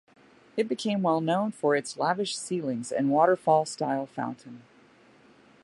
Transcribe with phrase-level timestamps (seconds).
[0.57, 4.63] It became well known for its lavish ceilings and waterfall-style fountain.